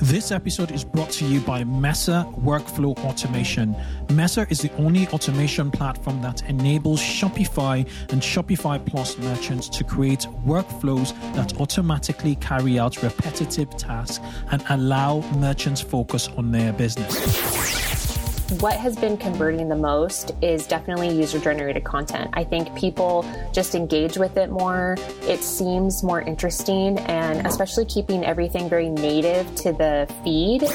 [0.00, 3.74] This episode is brought to you by Mesa Workflow Automation.
[4.10, 7.80] Mesa is the only automation platform that enables Shopify
[8.12, 15.20] and Shopify Plus merchants to create workflows that automatically carry out repetitive tasks and allow
[15.32, 17.97] merchants focus on their business.
[18.60, 22.30] What has been converting the most is definitely user generated content.
[22.32, 24.96] I think people just engage with it more.
[25.24, 30.66] It seems more interesting, and especially keeping everything very native to the feed.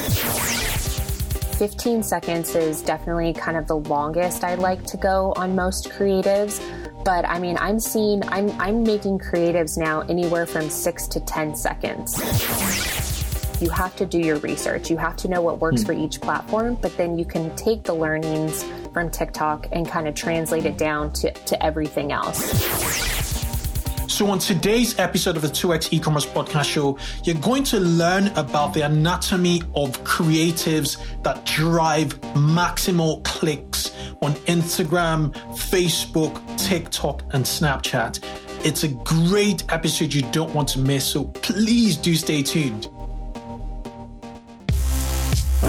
[1.58, 6.62] 15 seconds is definitely kind of the longest I like to go on most creatives.
[7.04, 11.56] But I mean, I'm seeing, I'm, I'm making creatives now anywhere from six to 10
[11.56, 13.03] seconds
[13.60, 14.90] you have to do your research.
[14.90, 15.86] You have to know what works mm.
[15.86, 20.14] for each platform, but then you can take the learnings from TikTok and kind of
[20.14, 22.52] translate it down to, to everything else.
[24.14, 28.28] So, on today's episode of the 2x e commerce podcast show, you're going to learn
[28.36, 33.90] about the anatomy of creatives that drive maximal clicks
[34.22, 38.22] on Instagram, Facebook, TikTok, and Snapchat.
[38.64, 42.88] It's a great episode you don't want to miss, so please do stay tuned.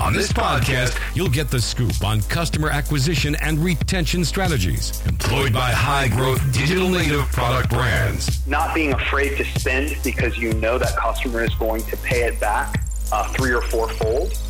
[0.00, 5.70] On this podcast, you'll get the scoop on customer acquisition and retention strategies employed by
[5.70, 8.46] high growth digital native product brands.
[8.46, 12.38] Not being afraid to spend because you know that customer is going to pay it
[12.40, 14.38] back uh, three or four fold.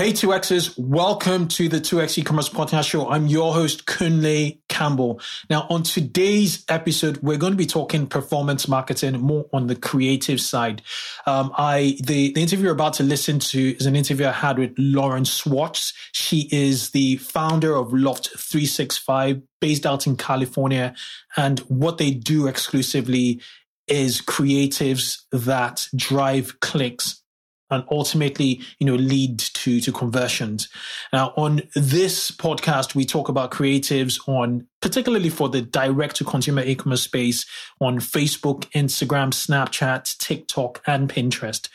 [0.00, 3.10] Hey 2Xers, welcome to the 2X e-commerce podcast show.
[3.10, 5.20] I'm your host, Kunle Campbell.
[5.50, 10.40] Now on today's episode, we're going to be talking performance marketing more on the creative
[10.40, 10.80] side.
[11.26, 14.58] Um, I, the, the interview you're about to listen to is an interview I had
[14.58, 15.92] with Lauren Schwartz.
[16.12, 20.94] She is the founder of Loft 365 based out in California.
[21.36, 23.42] And what they do exclusively
[23.86, 27.20] is creatives that drive clicks
[27.70, 30.68] and ultimately, you know, lead to, to conversions.
[31.12, 36.62] Now, on this podcast, we talk about creatives on, particularly for the direct to consumer
[36.62, 37.46] e-commerce space
[37.80, 41.68] on Facebook, Instagram, Snapchat, TikTok, and Pinterest.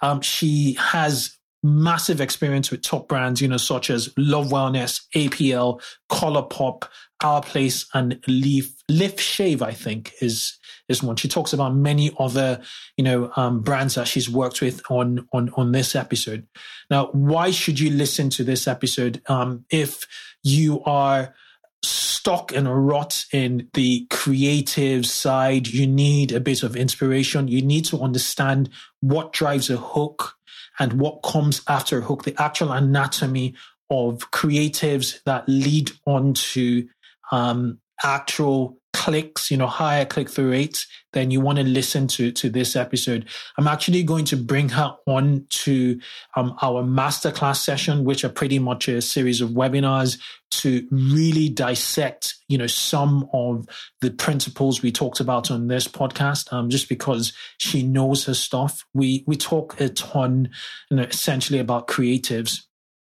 [0.00, 5.82] Um, she has massive experience with top brands, you know, such as Love Wellness, APL,
[6.10, 6.84] Colourpop,
[7.22, 11.16] Our Place, and Leaf, Lift Shave, I think is, is one.
[11.16, 12.60] She talks about many other,
[12.96, 16.46] you know, um, brands that she's worked with on, on, on this episode.
[16.90, 19.22] Now, why should you listen to this episode?
[19.26, 20.06] Um, if
[20.42, 21.34] you are,
[21.82, 25.66] stuck and rot in the creative side.
[25.66, 27.48] You need a bit of inspiration.
[27.48, 28.68] You need to understand
[29.00, 30.36] what drives a hook
[30.80, 33.54] and what comes after hook, the actual anatomy
[33.90, 36.88] of creatives that lead on to
[37.30, 42.30] um, actual clicks, you know, higher click through rates, then you want to listen to,
[42.32, 43.26] to this episode.
[43.56, 46.00] I'm actually going to bring her on to
[46.36, 50.20] um, our masterclass session, which are pretty much a series of webinars
[50.50, 53.66] to really dissect, you know, some of
[54.00, 56.52] the principles we talked about on this podcast.
[56.52, 60.50] Um, just because she knows her stuff, we we talk a ton,
[60.90, 62.62] you know, essentially about creatives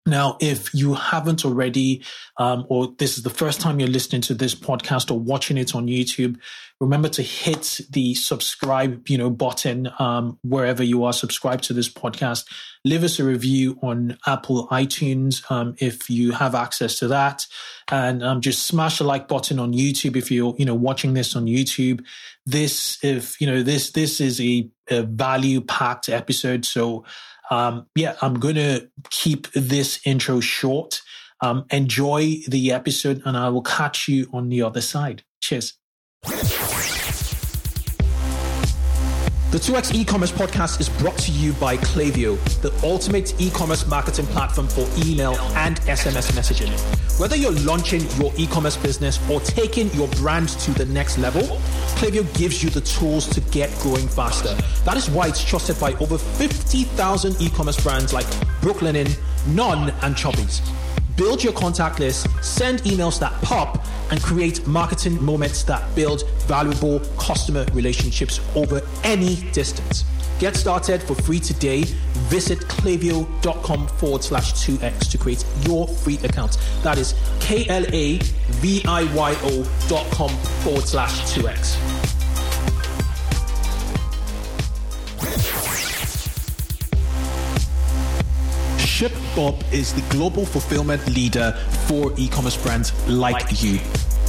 [0.07, 2.05] Now, if you haven't already,
[2.37, 5.75] um, or this is the first time you're listening to this podcast or watching it
[5.75, 6.37] on YouTube,
[6.79, 11.13] remember to hit the subscribe, you know, button um, wherever you are.
[11.15, 12.45] Subscribe to this podcast.
[12.85, 17.47] Leave us a review on Apple iTunes um, if you have access to that,
[17.91, 21.35] and um, just smash the like button on YouTube if you're, you know, watching this
[21.35, 22.05] on YouTube.
[22.45, 27.07] This, if you know, this this is a, a value packed episode, so
[27.51, 31.03] um, yeah, I'm going to keep this intro short.
[31.41, 35.25] Um, enjoy the episode, and I will catch you on the other side.
[35.41, 35.75] Cheers.
[39.55, 44.67] The 2x e-commerce podcast is brought to you by Klaviyo, the ultimate e-commerce marketing platform
[44.67, 46.73] for email and SMS messaging.
[47.21, 51.43] Whether you're launching your e-commerce business or taking your brand to the next level,
[51.99, 54.57] Klaviyo gives you the tools to get growing faster.
[54.85, 58.27] That is why it's trusted by over 50,000 e-commerce brands like
[58.61, 59.17] Brooklinen,
[59.55, 60.69] None, and Chubbies
[61.17, 67.01] build your contact list, send emails that pop, and create marketing moments that build valuable
[67.19, 70.05] customer relationships over any distance.
[70.39, 71.83] Get started for free today.
[72.29, 76.59] Visit klaviyo.com forward slash 2x to create your free account.
[76.83, 80.31] That is K L A V I Y O dot com
[80.63, 81.94] forward slash 2x.
[88.95, 91.51] ShipBob is the global fulfillment leader
[91.89, 93.81] for e-commerce brands like you.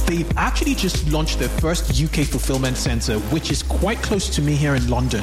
[0.06, 4.56] They've actually just launched their first UK fulfillment center, which is quite close to me
[4.56, 5.22] here in London.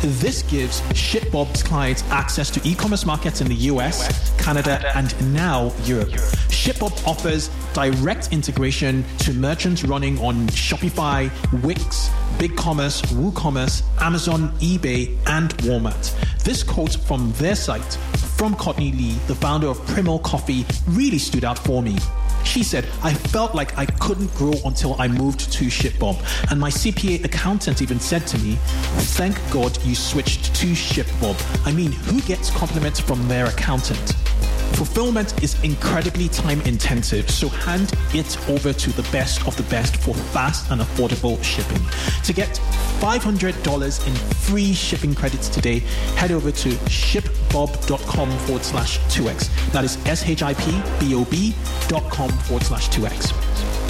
[0.00, 6.08] This gives ShipBob's clients access to e-commerce markets in the US, Canada, and now Europe.
[6.48, 11.30] ShipBob offers direct integration to merchants running on Shopify,
[11.62, 12.08] Wix,
[12.38, 16.14] BigCommerce, WooCommerce, Amazon, eBay, and Walmart.
[16.42, 17.98] This quote from their site
[18.38, 21.96] from Courtney Lee, the founder of Primo Coffee, really stood out for me.
[22.44, 26.16] She said, I felt like I couldn't grow until I moved to ShipBob.
[26.52, 28.56] And my CPA accountant even said to me,
[29.18, 31.66] Thank God you switched to ShipBob.
[31.66, 34.14] I mean, who gets compliments from their accountant?
[34.74, 39.96] Fulfillment is incredibly time intensive, so hand it over to the best of the best
[39.96, 41.82] for fast and affordable shipping.
[42.24, 42.60] To get
[43.00, 45.80] $500 in free shipping credits today,
[46.16, 49.72] head over to shipbob.com forward slash 2x.
[49.72, 51.54] That is S H I P B O B
[51.88, 53.87] dot com forward slash 2x.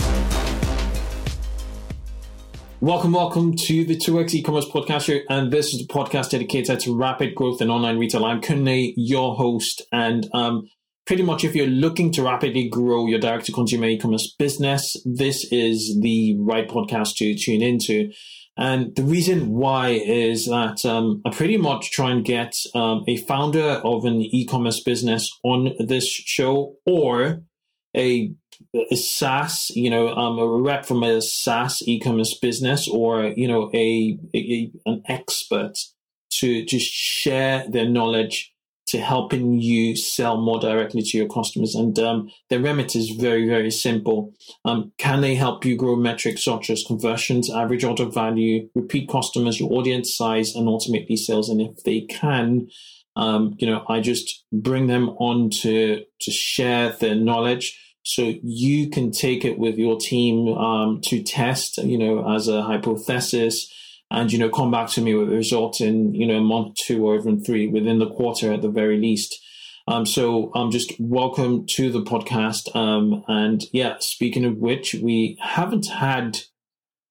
[2.81, 5.19] Welcome, welcome to the 2x e-commerce podcast show.
[5.29, 8.25] And this is a podcast dedicated to rapid growth in online retail.
[8.25, 9.83] I'm Kunle, your host.
[9.91, 10.69] And um,
[11.05, 15.45] pretty much if you're looking to rapidly grow your direct to consumer e-commerce business, this
[15.51, 18.13] is the right podcast to tune into.
[18.57, 23.17] And the reason why is that um, I pretty much try and get um, a
[23.17, 27.43] founder of an e-commerce business on this show or
[27.97, 28.33] a
[28.95, 34.19] SaaS, you know, um, a rep from a SaaS e-commerce business or, you know, a,
[34.35, 35.75] a, an expert
[36.31, 38.53] to just share their knowledge
[38.89, 41.75] to helping you sell more directly to your customers.
[41.75, 44.33] And um, the remit is very, very simple.
[44.65, 49.61] Um, can they help you grow metrics such as conversions, average order value, repeat customers,
[49.61, 51.51] your audience size, and ultimately sales?
[51.51, 52.69] And if they can,
[53.15, 57.79] um, you know, I just bring them on to to share their knowledge
[58.09, 62.63] so you can take it with your team um, to test, you know, as a
[62.63, 63.71] hypothesis,
[64.11, 67.07] and you know, come back to me with a result in you know month, two,
[67.07, 69.39] or even three within the quarter at the very least.
[69.87, 72.75] Um, so um, just welcome to the podcast.
[72.75, 76.39] Um, and yeah, speaking of which, we haven't had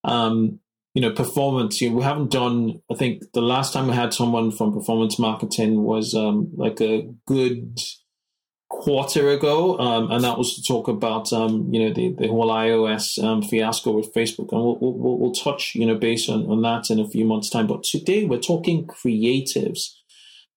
[0.03, 0.59] um,
[0.95, 1.79] you know performance.
[1.79, 2.81] You know, we haven't done.
[2.91, 7.07] I think the last time we had someone from performance marketing was um, like a
[7.27, 7.77] good
[8.69, 12.49] quarter ago, um, and that was to talk about um, you know the, the whole
[12.49, 16.61] iOS um, fiasco with Facebook, and we'll, we'll, we'll touch you know based on, on
[16.61, 17.67] that in a few months' time.
[17.67, 19.93] But today we're talking creatives,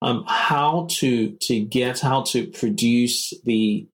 [0.02, 3.88] um, how to to get how to produce the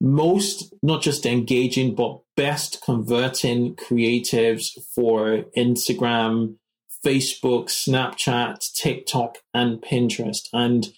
[0.00, 6.56] most not just engaging but best converting creatives for Instagram,
[7.06, 10.88] Facebook, Snapchat, TikTok, and Pinterest, and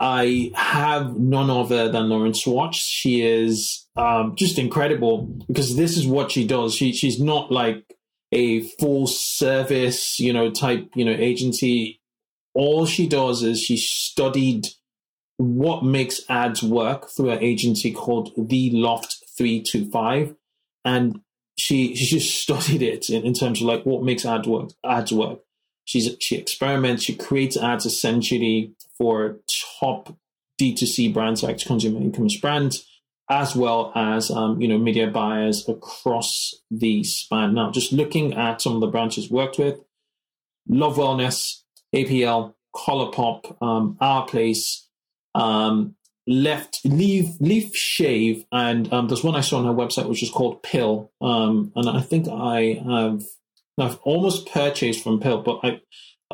[0.00, 2.78] I have none other than Lauren Schwartz.
[2.78, 6.74] She is um, just incredible because this is what she does.
[6.74, 7.84] She she's not like
[8.30, 12.00] a full service, you know, type, you know, agency.
[12.54, 14.68] All she does is she studied
[15.36, 20.34] what makes ads work through an agency called The Loft 325.
[20.84, 21.20] And
[21.56, 25.12] she she just studied it in, in terms of like what makes ads work ads
[25.12, 25.40] work.
[25.88, 29.38] She's she experiments, she creates ads essentially for
[29.80, 30.14] top
[30.60, 32.86] D2C brands like consumer e-commerce brands,
[33.30, 37.54] as well as um, you know media buyers across the span.
[37.54, 39.80] Now, just looking at some of the brands she's worked with,
[40.68, 41.62] Love Wellness,
[41.94, 44.86] APL, ColourPop, um, Our Place,
[45.34, 50.22] um, Left Leave Leaf Shave, and um, there's one I saw on her website which
[50.22, 53.22] is called Pill, um, and I think I have
[53.80, 55.80] I've almost purchased from Pill, but I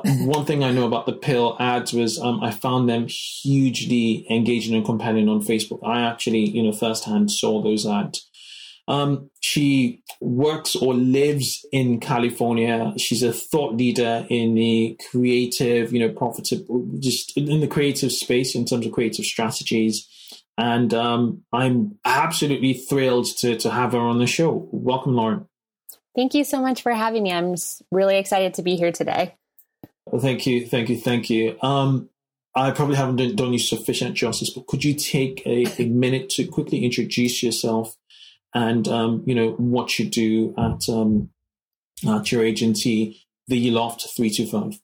[0.02, 4.74] one thing I know about the pill ads was um, I found them hugely engaging
[4.74, 5.78] and compelling on Facebook.
[5.84, 8.28] I actually, you know, firsthand saw those ads.
[8.86, 12.92] Um, she works or lives in California.
[12.98, 18.54] She's a thought leader in the creative, you know, profitable, just in the creative space
[18.54, 20.06] in terms of creative strategies.
[20.58, 24.68] And um, I'm absolutely thrilled to, to have her on the show.
[24.70, 25.46] Welcome, Lauren.
[26.14, 27.33] Thank you so much for having me.
[27.33, 27.54] I'm
[27.90, 29.35] really excited to be here today.
[30.18, 31.56] Thank you, thank you, thank you.
[31.62, 32.09] Um,
[32.54, 36.28] I probably haven't done, done you sufficient justice, but could you take a, a minute
[36.30, 37.97] to quickly introduce yourself
[38.54, 41.30] and um, you know what you do at um,
[42.06, 44.80] at your agency, the Loft Three Two Five?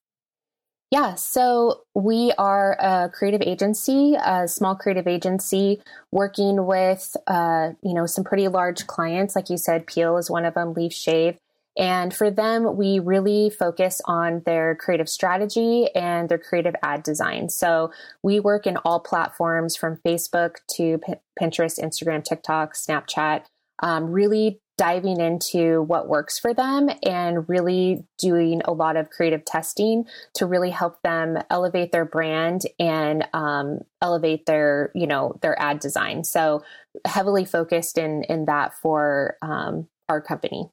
[0.90, 5.80] Yeah, so we are a creative agency, a small creative agency,
[6.10, 9.36] working with uh, you know some pretty large clients.
[9.36, 10.74] Like you said, Peel is one of them.
[10.74, 11.38] Leaf Shave
[11.76, 17.48] and for them, we really focus on their creative strategy and their creative ad design.
[17.48, 17.92] So
[18.22, 23.44] we work in all platforms from Facebook to P- Pinterest, Instagram, TikTok, Snapchat,
[23.82, 29.44] um, really diving into what works for them and really doing a lot of creative
[29.44, 35.60] testing to really help them elevate their brand and um, elevate their you know their
[35.60, 36.62] ad design so
[37.04, 40.70] heavily focused in in that for um, our company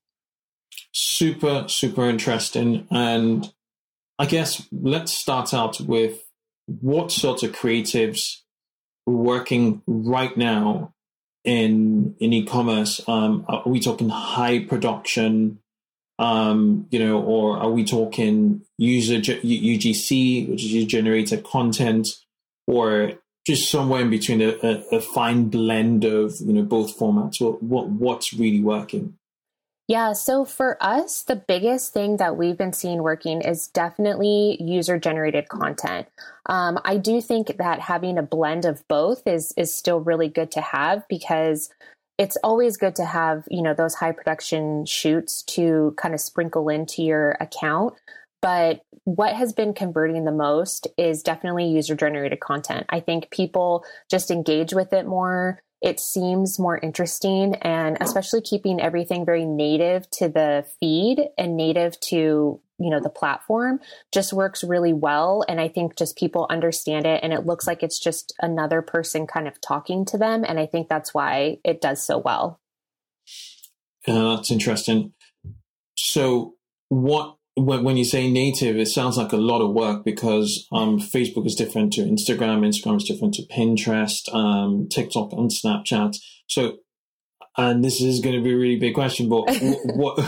[0.94, 2.88] super, super interesting.
[2.90, 3.52] And
[4.20, 6.24] I guess let's start out with
[6.66, 8.42] what sorts of creatives
[9.06, 10.94] working right now
[11.48, 13.02] in in e-commerce.
[13.08, 15.60] Um, are we talking high production,
[16.20, 22.10] um, you know, or are we talking user UGC, which is user generated content,
[22.68, 23.14] or
[23.48, 27.40] just somewhere in between a, a, a, fine blend of you know both formats?
[27.40, 29.18] What, what what's really working?
[29.88, 35.00] Yeah, so for us, the biggest thing that we've been seeing working is definitely user
[35.00, 36.08] generated content.
[36.46, 40.52] Um, I do think that having a blend of both is is still really good
[40.52, 41.70] to have because
[42.18, 46.68] it's always good to have you know those high production shoots to kind of sprinkle
[46.68, 47.94] into your account.
[48.42, 52.86] But what has been converting the most is definitely user generated content.
[52.90, 58.82] I think people just engage with it more it seems more interesting and especially keeping
[58.82, 63.80] everything very native to the feed and native to you know the platform
[64.12, 65.44] just works really well.
[65.48, 69.28] And i think just people understand it and it looks like it's just another person
[69.28, 70.44] kind of talking to them.
[70.48, 72.60] And i think that's why it does so well.
[74.08, 75.14] Uh, that's interesting.
[75.96, 76.56] So
[76.90, 81.00] what when, when you say native, it sounds like a lot of work because um,
[81.00, 86.18] Facebook is different to Instagram, Instagram is different to Pinterest, um, TikTok, and Snapchat.
[86.48, 86.78] So,
[87.58, 89.46] and this is going to be a really big question, but
[89.96, 90.20] what,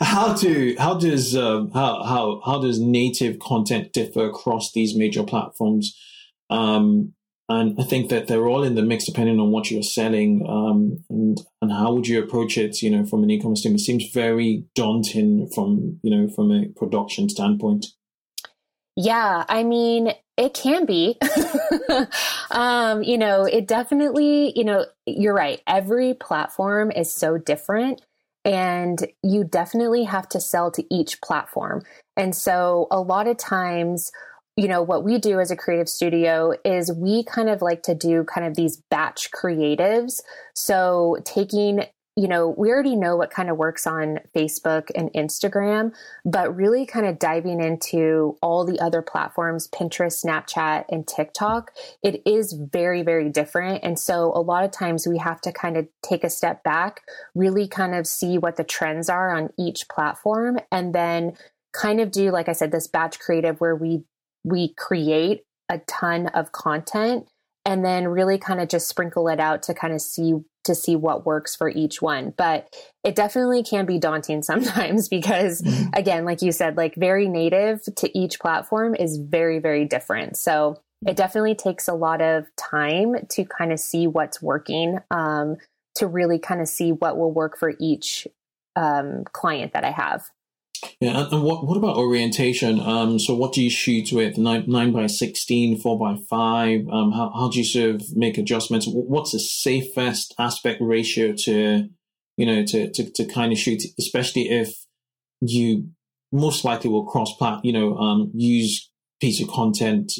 [0.00, 5.24] how do how does um, how how how does native content differ across these major
[5.24, 5.98] platforms?
[6.48, 7.14] Um,
[7.50, 11.04] and I think that they're all in the mix depending on what you're selling um,
[11.10, 12.80] and and how would you approach it.
[12.80, 16.68] You know, from an e-commerce team, it seems very daunting from you know from a
[16.76, 17.86] production standpoint.
[18.94, 21.18] Yeah, I mean, it can be.
[22.52, 24.52] um, you know, it definitely.
[24.56, 25.60] You know, you're right.
[25.66, 28.00] Every platform is so different.
[28.42, 31.82] And you definitely have to sell to each platform.
[32.16, 34.10] And so a lot of times
[34.56, 37.94] you know, what we do as a creative studio is we kind of like to
[37.94, 40.20] do kind of these batch creatives.
[40.54, 41.84] So taking
[42.16, 46.84] you know, we already know what kind of works on Facebook and Instagram, but really
[46.84, 51.70] kind of diving into all the other platforms, Pinterest, Snapchat, and TikTok,
[52.02, 53.82] it is very, very different.
[53.84, 57.00] And so a lot of times we have to kind of take a step back,
[57.34, 61.36] really kind of see what the trends are on each platform, and then
[61.72, 64.02] kind of do, like I said, this batch creative where we
[64.44, 67.28] we create a ton of content
[67.64, 70.94] and then really kind of just sprinkle it out to kind of see to see
[70.94, 72.34] what works for each one.
[72.36, 72.68] But
[73.02, 75.90] it definitely can be daunting sometimes because mm-hmm.
[75.94, 80.36] again like you said like very native to each platform is very very different.
[80.36, 85.56] So it definitely takes a lot of time to kind of see what's working um,
[85.94, 88.28] to really kind of see what will work for each
[88.76, 90.30] um, client that i have
[91.00, 92.80] Yeah, and, what what about orientation?
[92.80, 96.86] Um, so what do you shoot with nine nine by 16, 4 by five?
[96.90, 98.86] Um, how how do you sort of make adjustments?
[98.88, 101.88] What's the safest aspect ratio to
[102.36, 104.74] you know to to, to kind of shoot, especially if
[105.40, 105.90] you
[106.32, 110.12] most likely will cross plat, you know, um, use piece of content,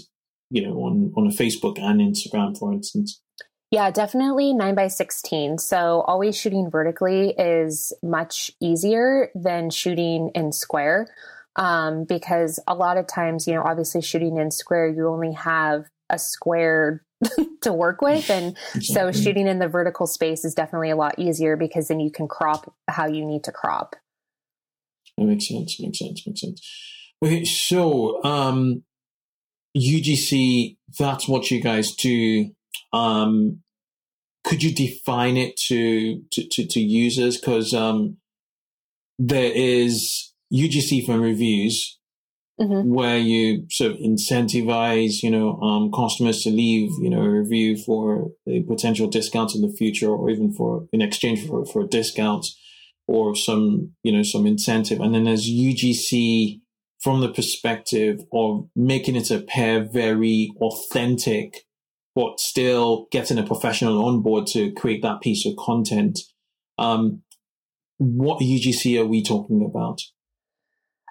[0.50, 3.22] you know, on on a Facebook and Instagram, for instance.
[3.70, 5.58] Yeah, definitely 9 by 16.
[5.58, 11.06] So always shooting vertically is much easier than shooting in square
[11.54, 15.84] um, because a lot of times, you know, obviously shooting in square, you only have
[16.08, 17.04] a square
[17.62, 18.28] to work with.
[18.28, 22.10] And so shooting in the vertical space is definitely a lot easier because then you
[22.10, 23.94] can crop how you need to crop.
[25.16, 25.78] That makes sense.
[25.80, 26.26] Makes sense.
[26.26, 27.06] Makes sense.
[27.22, 28.82] Okay, so um,
[29.76, 32.50] UGC, that's what you guys do
[32.92, 33.60] um,
[34.44, 37.38] could you define it to to, to, to users?
[37.38, 38.16] Because um,
[39.18, 41.98] there is UGC from reviews
[42.60, 42.88] mm-hmm.
[42.88, 47.76] where you sort of incentivize, you know, um, customers to leave, you know, a review
[47.76, 51.88] for a potential discount in the future, or even for in exchange for for a
[51.88, 52.46] discount
[53.06, 55.00] or some, you know, some incentive.
[55.00, 56.60] And then there's UGC
[57.00, 61.64] from the perspective of making it appear very authentic
[62.14, 66.20] but still getting a professional on board to create that piece of content.
[66.78, 67.22] Um,
[67.98, 70.00] what UGC are we talking about?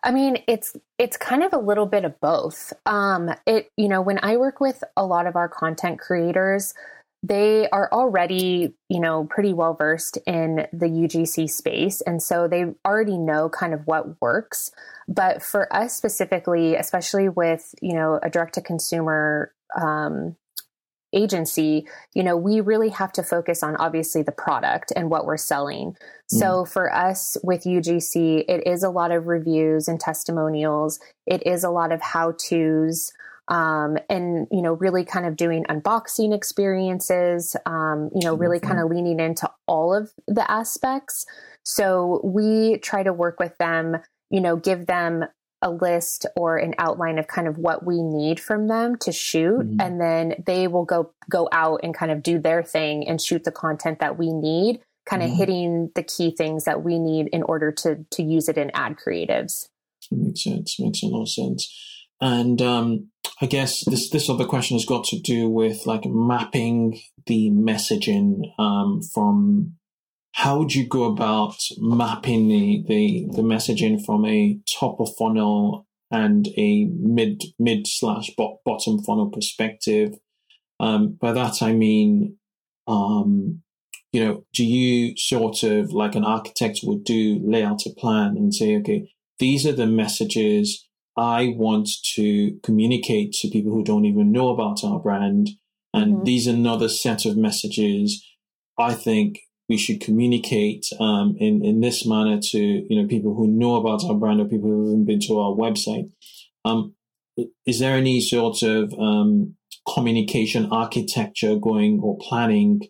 [0.03, 2.73] I mean, it's it's kind of a little bit of both.
[2.85, 6.73] Um, it you know, when I work with a lot of our content creators,
[7.21, 12.65] they are already you know pretty well versed in the UGC space, and so they
[12.85, 14.71] already know kind of what works.
[15.07, 20.37] But for us specifically, especially with you know a direct to consumer um,
[21.13, 25.37] agency, you know, we really have to focus on obviously the product and what we're
[25.37, 25.91] selling.
[26.33, 26.39] Mm.
[26.39, 30.99] So for us with UGC, it is a lot of reviews and testimonials.
[31.25, 33.11] It is a lot of how to's.
[33.47, 38.79] Um, and you know really kind of doing unboxing experiences um, you know really kind
[38.79, 41.25] of leaning into all of the aspects
[41.63, 43.97] so we try to work with them
[44.29, 45.25] you know give them
[45.61, 49.59] a list or an outline of kind of what we need from them to shoot
[49.59, 49.81] mm-hmm.
[49.81, 53.43] and then they will go go out and kind of do their thing and shoot
[53.43, 55.37] the content that we need kind of mm-hmm.
[55.37, 58.95] hitting the key things that we need in order to to use it in ad
[58.95, 59.67] creatives
[60.11, 63.09] makes sense makes a lot of sense and um
[63.41, 68.43] i guess this this other question has got to do with like mapping the messaging
[68.57, 69.73] um from
[70.33, 75.87] how would you go about mapping the, the, the messaging from a top of funnel
[76.11, 80.13] and a mid mid slash bottom funnel perspective?
[80.79, 82.37] Um, by that I mean,
[82.87, 83.61] um,
[84.11, 88.37] you know, do you sort of like an architect would do lay out a plan
[88.37, 90.87] and say, okay, these are the messages
[91.17, 95.49] I want to communicate to people who don't even know about our brand,
[95.93, 96.23] and mm-hmm.
[96.23, 98.25] these are another set of messages
[98.77, 103.47] I think we should communicate um, in in this manner to you know people who
[103.47, 106.11] know about our brand or people who haven't been to our website.
[106.65, 106.95] Um,
[107.65, 109.55] is there any sort of um,
[109.87, 112.81] communication architecture going or planning,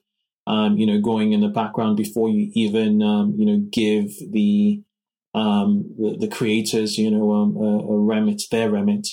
[0.47, 4.81] um, you know, going in the background before you even um, you know give the
[5.35, 9.07] um, the, the, creators you know a, a remit their remit?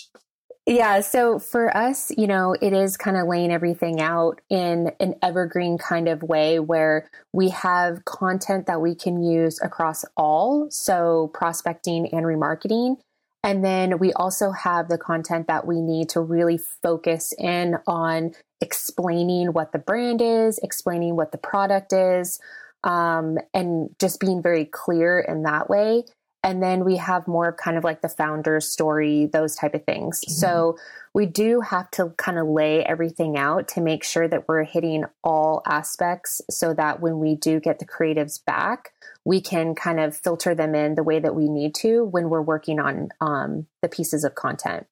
[0.66, 1.00] Yeah.
[1.00, 5.79] So for us, you know, it is kind of laying everything out in an evergreen
[5.79, 10.66] kind of way where we have content that we can use across all.
[10.70, 12.96] So prospecting and remarketing.
[13.44, 18.33] And then we also have the content that we need to really focus in on
[18.61, 22.40] explaining what the brand is, explaining what the product is,
[22.83, 26.02] um, and just being very clear in that way
[26.46, 29.85] and then we have more of kind of like the founder's story those type of
[29.85, 30.20] things.
[30.20, 30.32] Mm-hmm.
[30.32, 30.78] so
[31.12, 35.04] we do have to kind of lay everything out to make sure that we're hitting
[35.24, 38.92] all aspects so that when we do get the creatives back
[39.24, 42.40] we can kind of filter them in the way that we need to when we're
[42.40, 44.87] working on um, the pieces of content.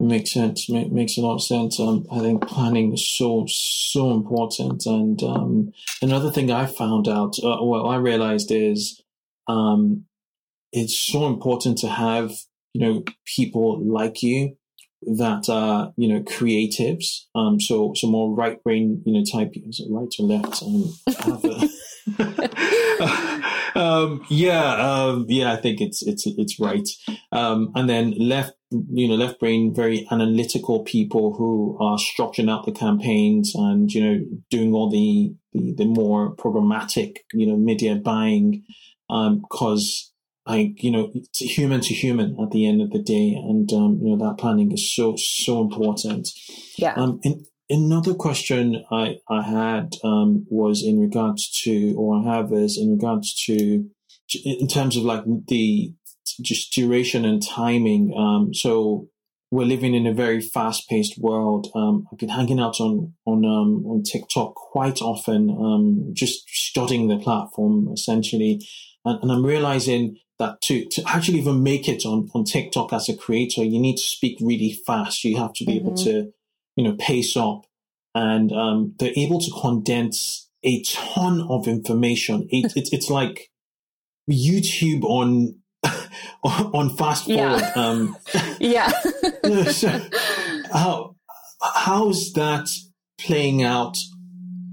[0.00, 0.68] Makes sense.
[0.68, 1.78] Make, makes a lot of sense.
[1.78, 4.84] Um, i think planning is so so important.
[4.84, 9.00] And um, another thing i found out uh, what i realized is
[9.46, 10.06] um,
[10.76, 12.32] it's so important to have
[12.74, 13.02] you know
[13.34, 14.56] people like you
[15.18, 17.24] that are you know creatives.
[17.34, 20.62] Um so so more right brain you know type is it right or left?
[20.62, 20.92] Um,
[23.76, 26.88] um yeah um yeah i think it's it's it's right.
[27.32, 32.66] Um and then left you know left brain very analytical people who are structuring out
[32.66, 37.94] the campaigns and you know doing all the the, the more programmatic you know media
[37.94, 38.62] buying
[39.08, 40.12] um because
[40.46, 43.34] like you know it's human to human at the end of the day.
[43.34, 46.28] And um, you know that planning is so so important.
[46.76, 46.94] Yeah.
[46.94, 52.52] Um and another question i i had um was in regards to or i have
[52.52, 53.84] is in regards to
[54.44, 55.92] in terms of like the
[56.42, 58.14] just duration and timing.
[58.16, 59.08] Um so
[59.50, 61.68] we're living in a very fast-paced world.
[61.74, 67.08] Um, I've been hanging out on on um, on TikTok quite often, um, just studying
[67.08, 68.60] the platform essentially,
[69.04, 73.08] and, and, I'm realizing that to, to actually even make it on, on TikTok as
[73.08, 75.24] a creator, you need to speak really fast.
[75.24, 75.86] You have to be mm-hmm.
[75.86, 76.32] able to,
[76.76, 77.66] you know, pace up.
[78.14, 82.48] And um, they're able to condense a ton of information.
[82.50, 83.50] It, it, it's like
[84.30, 85.56] YouTube on
[86.42, 87.60] on fast forward.
[87.60, 87.72] Yeah.
[87.74, 88.16] Um,
[88.58, 88.88] yeah.
[89.70, 90.00] so
[90.72, 91.16] how
[91.62, 92.68] how's that
[93.18, 93.96] playing out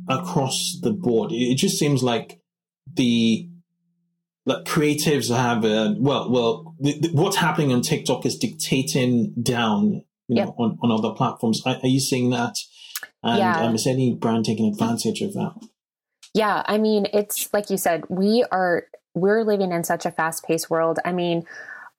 [0.09, 1.31] across the board?
[1.31, 2.39] It just seems like
[2.93, 3.47] the
[4.45, 10.03] that creatives have a, well, well, the, the, what's happening on TikTok is dictating down,
[10.27, 11.61] you know, on, on other platforms.
[11.65, 12.55] Are, are, you seeing that?
[13.21, 13.61] And yeah.
[13.61, 15.53] um, is any brand taking advantage of that?
[16.33, 20.43] Yeah, I mean, it's like you said, we are we're living in such a fast
[20.43, 20.99] paced world.
[21.05, 21.45] I mean,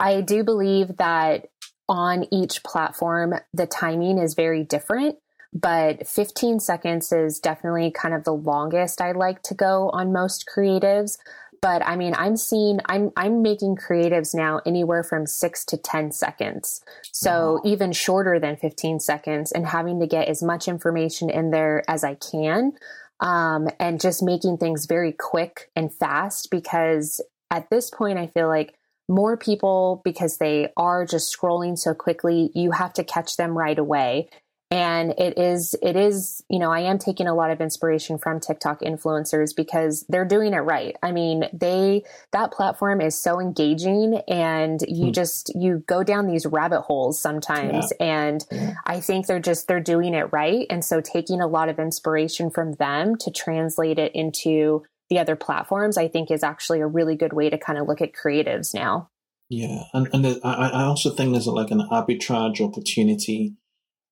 [0.00, 1.48] I do believe that
[1.88, 5.16] on each platform, the timing is very different
[5.54, 10.44] but 15 seconds is definitely kind of the longest I like to go on most
[10.52, 11.16] creatives
[11.64, 16.12] but I mean, I'm seeing, I'm, I'm making creatives now anywhere from six to 10
[16.12, 16.82] seconds.
[17.10, 17.60] So wow.
[17.64, 22.04] even shorter than 15 seconds and having to get as much information in there as
[22.04, 22.72] I can.
[23.20, 28.48] Um, and just making things very quick and fast because at this point, I feel
[28.48, 28.74] like
[29.08, 33.78] more people, because they are just scrolling so quickly, you have to catch them right
[33.78, 34.28] away
[34.74, 38.40] and it is it is you know i am taking a lot of inspiration from
[38.40, 44.20] tiktok influencers because they're doing it right i mean they that platform is so engaging
[44.26, 45.12] and you hmm.
[45.12, 48.06] just you go down these rabbit holes sometimes yeah.
[48.06, 48.74] and yeah.
[48.84, 52.50] i think they're just they're doing it right and so taking a lot of inspiration
[52.50, 57.14] from them to translate it into the other platforms i think is actually a really
[57.14, 59.08] good way to kind of look at creatives now
[59.48, 63.54] yeah and, and I, I also think there's like an arbitrage opportunity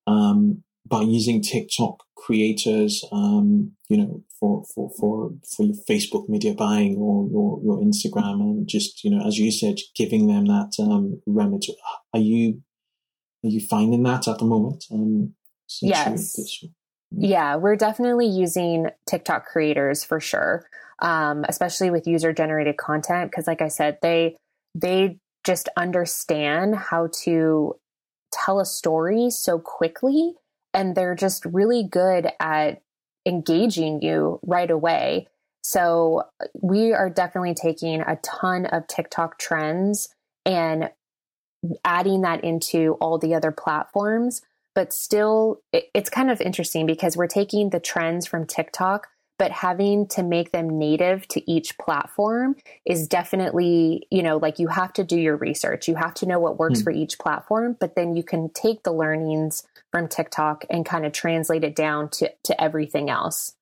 [0.07, 6.55] um, by using TikTok creators, um, you know, for, for, for, for your Facebook media
[6.55, 10.73] buying or your, your Instagram and just, you know, as you said, giving them that,
[10.81, 11.77] um, remedy.
[12.13, 12.63] Are you,
[13.45, 14.85] are you finding that at the moment?
[14.93, 15.35] Um,
[15.81, 16.37] yes.
[17.11, 20.67] yeah, we're definitely using TikTok creators for sure.
[21.01, 23.33] Um, especially with user generated content.
[23.33, 24.37] Cause like I said, they,
[24.75, 27.75] they just understand how to
[28.33, 30.35] tell a story so quickly
[30.75, 32.83] and they're just really good at
[33.27, 35.29] engaging you right away.
[35.63, 36.25] So
[36.61, 40.09] we are definitely taking a ton of TikTok trends
[40.45, 40.91] and
[41.85, 44.43] adding that into all the other platforms.
[44.75, 50.07] But still, it's kind of interesting because we're taking the trends from TikTok, but having
[50.09, 52.55] to make them native to each platform
[52.87, 55.89] is definitely, you know, like you have to do your research.
[55.89, 56.85] You have to know what works mm.
[56.85, 61.13] for each platform, but then you can take the learnings from TikTok and kind of
[61.13, 63.55] translate it down to, to everything else.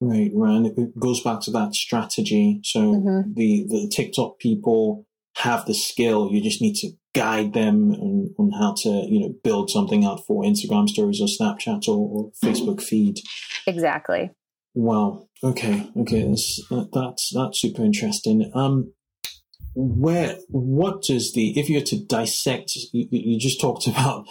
[0.00, 0.72] Right, right.
[0.76, 2.60] It goes back to that strategy.
[2.64, 3.34] So mm-hmm.
[3.34, 5.06] the, the TikTok people
[5.36, 6.30] have the skill.
[6.32, 10.26] You just need to guide them on, on how to, you know, build something out
[10.26, 13.20] for Instagram stories or Snapchat or, or Facebook feed.
[13.66, 14.30] Exactly.
[14.74, 15.28] Wow.
[15.42, 15.90] Okay.
[15.96, 16.28] Okay.
[16.28, 16.60] That's
[16.92, 18.50] that's that's super interesting.
[18.54, 18.92] Um,
[19.74, 22.72] where what does the if you're to dissect?
[22.92, 24.26] You, you just talked about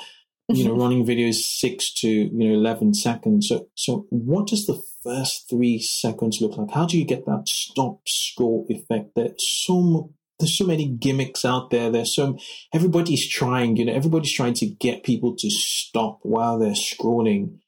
[0.47, 3.49] you know running videos six to you know eleven seconds.
[3.49, 6.71] So so what does the first three seconds look like?
[6.71, 9.11] How do you get that stop scroll effect?
[9.15, 11.91] There's so there's so many gimmicks out there.
[11.91, 12.37] There's so
[12.73, 13.75] everybody's trying.
[13.75, 17.59] You know everybody's trying to get people to stop while they're scrolling.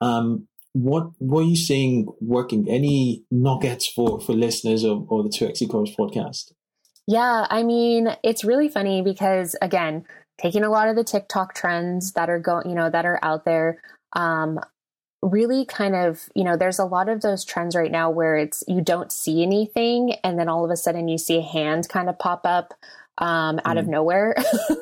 [0.00, 0.46] Um,
[0.82, 2.68] what were you seeing working?
[2.68, 6.52] Any nuggets for for listeners of, of the Two X E-commerce podcast?
[7.06, 10.04] Yeah, I mean, it's really funny because again,
[10.40, 13.44] taking a lot of the TikTok trends that are going, you know, that are out
[13.44, 13.80] there,
[14.12, 14.60] um,
[15.20, 18.62] really kind of, you know, there's a lot of those trends right now where it's
[18.68, 22.08] you don't see anything and then all of a sudden you see a hand kind
[22.08, 22.74] of pop up
[23.18, 23.80] um, out mm.
[23.80, 24.34] of nowhere,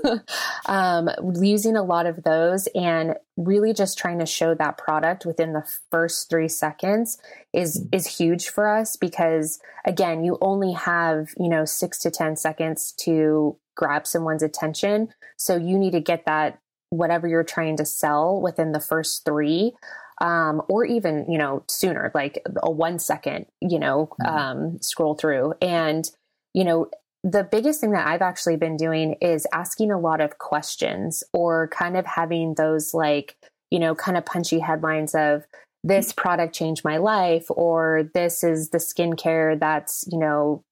[0.66, 5.52] um, using a lot of those and really just trying to show that product within
[5.52, 7.18] the first three seconds
[7.52, 7.94] is mm.
[7.94, 12.92] is huge for us because again, you only have you know six to ten seconds
[12.98, 16.58] to grab someone's attention, so you need to get that
[16.90, 19.72] whatever you're trying to sell within the first three.
[20.18, 24.26] Um, or even you know sooner, like a one second, you know, mm.
[24.26, 26.10] um, scroll through, and
[26.54, 26.88] you know
[27.26, 31.66] the biggest thing that I've actually been doing is asking a lot of questions or
[31.68, 33.36] kind of having those like,
[33.68, 35.44] you know, kind of punchy headlines of
[35.82, 40.62] this product changed my life or this is the skincare that's, you know,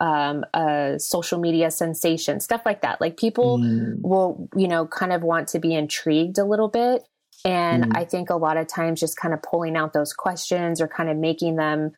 [0.00, 3.00] um, a social media sensation, stuff like that.
[3.00, 4.00] Like people mm.
[4.02, 7.04] will, you know, kind of want to be intrigued a little bit.
[7.44, 7.92] And mm.
[7.96, 11.08] I think a lot of times just kind of pulling out those questions or kind
[11.08, 11.92] of making them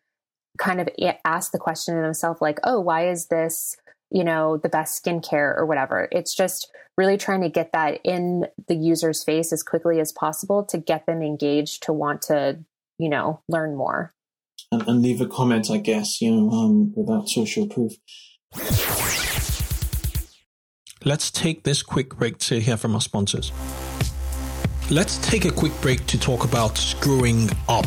[0.57, 0.89] kind of
[1.25, 3.77] ask the question to themselves, like, oh, why is this,
[4.11, 6.09] you know, the best skincare or whatever?
[6.11, 10.65] It's just really trying to get that in the user's face as quickly as possible
[10.65, 12.59] to get them engaged to want to,
[12.99, 14.15] you know, learn more
[14.71, 17.93] and, and leave a comment, I guess, you know, um, without social proof.
[21.05, 23.53] Let's take this quick break to hear from our sponsors.
[24.91, 27.87] Let's take a quick break to talk about screwing up.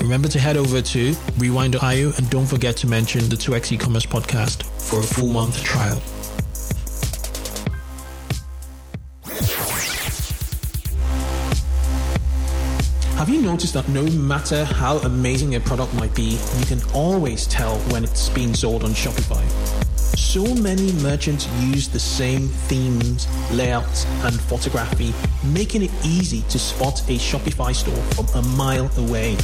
[0.00, 4.62] Remember to head over to rewind.io and don't forget to mention the 2x e-commerce podcast
[4.80, 6.00] for a full month trial.
[13.16, 17.46] Have you noticed that no matter how amazing a product might be, you can always
[17.46, 19.42] tell when it's being sold on Shopify?
[20.16, 25.12] So many merchants use the same themes, layouts, and photography,
[25.44, 29.36] making it easy to spot a Shopify store from a mile away.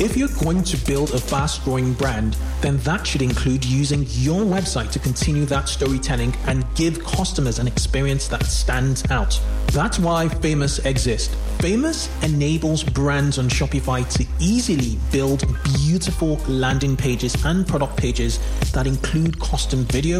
[0.00, 4.42] If you're going to build a fast growing brand, then that should include using your
[4.44, 9.38] website to continue that storytelling and give customers an experience that stands out.
[9.68, 11.34] That's why Famous exists.
[11.58, 18.38] Famous enables brands on Shopify to easily build beautiful landing pages and product pages
[18.72, 20.13] that include custom video,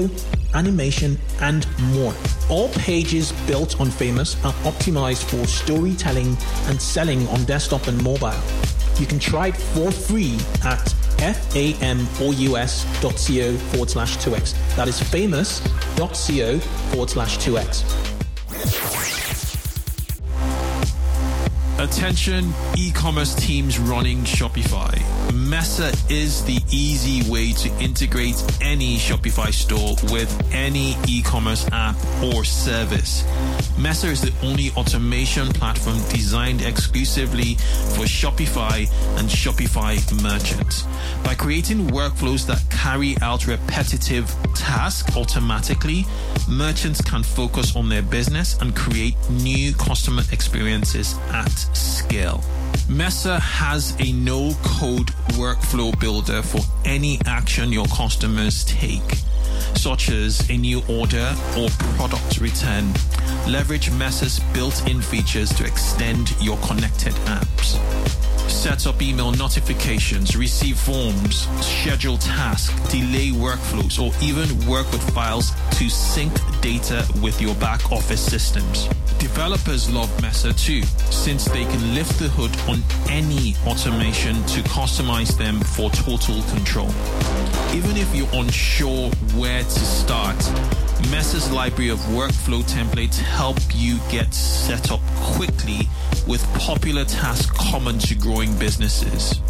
[0.55, 2.15] animation, and more.
[2.49, 8.41] All pages built on Famous are optimized for storytelling and selling on desktop and mobile.
[8.99, 10.95] You can try it for free at
[12.17, 14.77] famous.co forward slash 2x.
[14.77, 17.85] That is famous.co forward slash 2x.
[21.79, 25.14] Attention e-commerce teams running Shopify.
[25.35, 32.45] Mesa is the easy way to integrate any Shopify store with any e-commerce app or
[32.45, 33.25] service.
[33.77, 37.57] Mesa is the only automation platform designed exclusively
[37.97, 40.85] for Shopify and Shopify merchants.
[41.25, 46.07] By creating workflows that carry out repetitive tasks automatically,
[46.49, 52.45] merchants can focus on their business and create new customer experiences at scale.
[52.89, 59.15] Mesa has a no code workflow builder for any action your customers take,
[59.75, 62.93] such as a new order or product return.
[63.49, 68.24] Leverage Mesa's built in features to extend your connected apps
[68.65, 75.51] set up email notifications, receive forms, schedule tasks, delay workflows, or even work with files
[75.73, 78.89] to sync data with your back office systems.
[79.19, 85.37] Developers love Mesa too, since they can lift the hood on any automation to customize
[85.37, 86.89] them for total control.
[87.75, 90.43] Even if you're unsure where to start,
[91.11, 95.89] Mesa's library of workflow templates help you get set up quickly
[96.27, 99.41] with popular tasks common to growing businesses.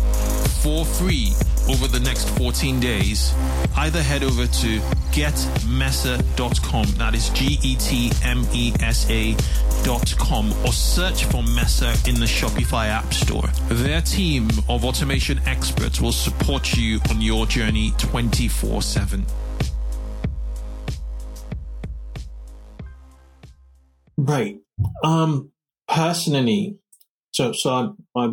[0.62, 1.32] For free,
[1.68, 3.34] over the next 14 days,
[3.76, 4.80] either head over to
[5.12, 6.86] getmesa.com.
[6.98, 12.26] That is G E T M E S A.com or search for Mesa in the
[12.26, 13.46] Shopify App Store.
[13.68, 19.24] Their team of automation experts will support you on your journey 24 7.
[24.26, 24.58] Right.
[25.02, 25.50] Um,
[25.86, 26.78] personally,
[27.32, 28.30] so so I, I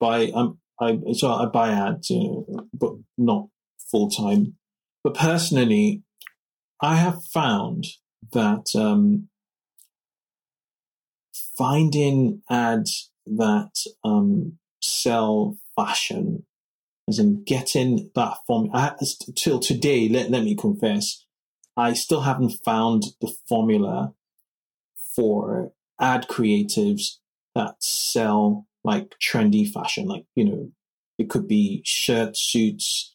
[0.00, 3.48] buy um I so I buy ads, you know, but not
[3.90, 4.56] full time.
[5.02, 6.02] But personally,
[6.80, 7.84] I have found
[8.32, 9.28] that um,
[11.56, 16.46] finding ads that um, sell fashion,
[17.06, 18.94] as in getting that form, I,
[19.36, 21.26] till today, let, let me confess,
[21.76, 24.14] I still haven't found the formula
[25.14, 27.18] for ad creatives
[27.54, 30.70] that sell like trendy fashion, like, you know,
[31.18, 33.14] it could be shirt, suits,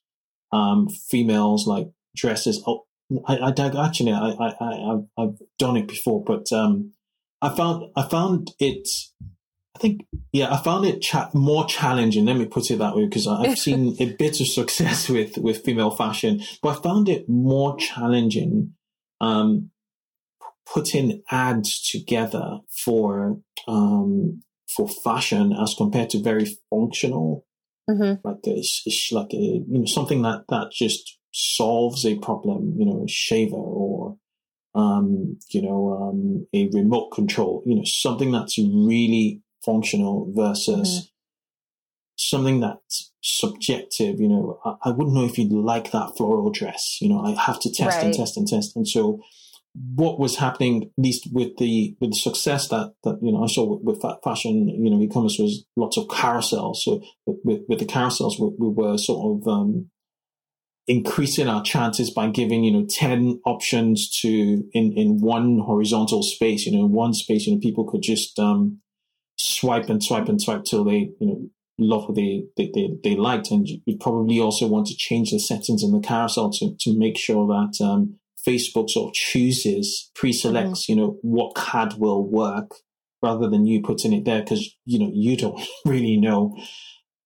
[0.52, 2.64] um, females like dresses.
[2.66, 2.86] Oh,
[3.28, 6.94] I, I actually, I, I, I, I've done it before, but, um,
[7.42, 8.88] I found, I found it,
[9.76, 12.26] I think, yeah, I found it cha- more challenging.
[12.26, 15.64] Let me put it that way, because I've seen a bit of success with, with
[15.64, 18.74] female fashion, but I found it more challenging,
[19.22, 19.72] um,
[20.74, 24.42] putting ads together for, um,
[24.76, 27.46] for fashion as compared to very functional,
[27.90, 28.28] Mm-hmm.
[28.28, 32.86] like this it's like a, you know, something that, that just solves a problem, you
[32.86, 34.16] know, a shaver or,
[34.76, 41.12] um, you know, um, a remote control, you know, something that's really functional versus
[42.16, 47.02] something that's subjective, you know, I, I wouldn't know if you'd like that floral dress,
[47.02, 48.76] you know, I have to test and test and test.
[48.76, 49.20] And so
[49.96, 53.48] what was happening, at least with the, with the success that, that, you know, I
[53.48, 56.78] saw with, with fashion, you know, e-commerce was lots of carousels.
[56.78, 59.90] So with, with, the carousels, we, we were sort of, um,
[60.88, 64.30] increasing our chances by giving, you know, 10 options to
[64.74, 68.38] in, in one horizontal space, you know, in one space, you know, people could just,
[68.40, 68.80] um,
[69.38, 73.16] swipe and swipe and swipe till they, you know, love what they, they, they, they
[73.16, 73.52] liked.
[73.52, 77.18] And you probably also want to change the settings in the carousel to, to make
[77.18, 82.76] sure that, um, Facebook sort of chooses, pre-selects, you know, what card will work
[83.22, 86.56] rather than you putting it there because, you know, you don't really know.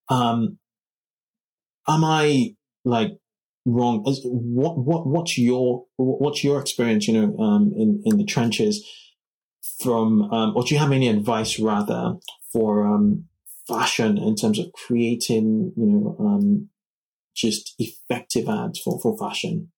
[0.10, 0.58] Um,
[1.88, 3.12] am I like
[3.66, 4.04] wrong?
[4.24, 8.88] What, what, what's your, what's your experience, you know, um, in, in the trenches
[9.82, 12.16] from, um, or do you have any advice rather
[12.52, 13.26] for, um,
[13.68, 16.70] fashion in terms of creating, you know, um,
[17.36, 19.73] just effective ads for, for fashion?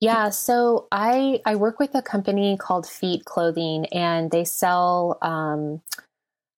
[0.00, 5.80] Yeah, so I I work with a company called Feet Clothing, and they sell um,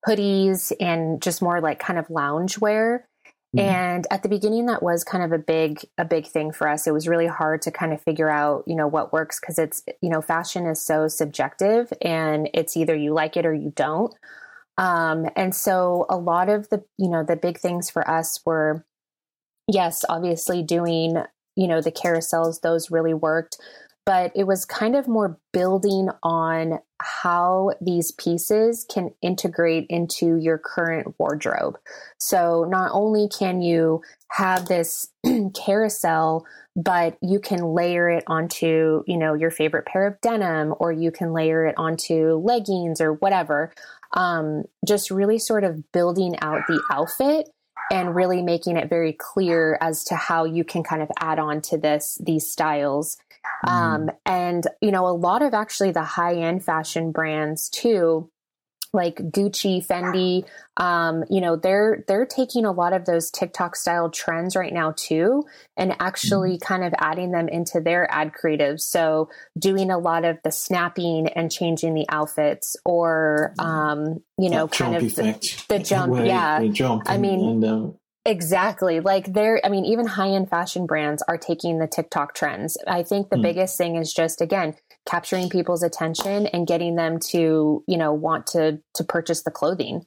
[0.07, 3.09] hoodies and just more like kind of lounge wear.
[3.57, 3.61] Mhm.
[3.63, 6.87] And at the beginning, that was kind of a big a big thing for us.
[6.87, 9.83] It was really hard to kind of figure out, you know, what works because it's
[10.03, 14.15] you know, fashion is so subjective, and it's either you like it or you don't.
[14.79, 18.85] Um, and so a lot of the you know the big things for us were,
[19.69, 21.23] yes, obviously doing
[21.59, 23.59] you know the carousels; those really worked.
[24.07, 30.57] But it was kind of more building on how these pieces can integrate into your
[30.57, 31.77] current wardrobe.
[32.19, 35.09] So not only can you have this
[35.55, 40.91] carousel, but you can layer it onto, you know, your favorite pair of denim, or
[40.91, 43.73] you can layer it onto leggings or whatever.
[44.15, 47.51] Um, just really sort of building out the outfit
[47.91, 51.61] and really making it very clear as to how you can kind of add on
[51.63, 53.17] to this these styles.
[53.67, 58.31] Um, and you know a lot of actually the high end fashion brands too
[58.93, 60.45] like Gucci, Fendi,
[60.77, 64.95] um, you know, they're they're taking a lot of those TikTok style trends right now
[64.97, 65.45] too,
[65.77, 68.81] and actually kind of adding them into their ad creatives.
[68.81, 74.67] So doing a lot of the snapping and changing the outfits, or um, you know,
[74.67, 76.13] That kind of the, the jump.
[76.13, 77.03] Where yeah, they jump.
[77.09, 79.01] I and- mean, and, um, Exactly.
[79.01, 82.77] Like they're, I mean, even high end fashion brands are taking the TikTok trends.
[82.87, 83.43] I think the Hmm.
[83.43, 84.75] biggest thing is just, again,
[85.07, 90.05] capturing people's attention and getting them to, you know, want to, to purchase the clothing.